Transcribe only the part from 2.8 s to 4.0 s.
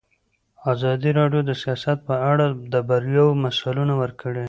بریاوو مثالونه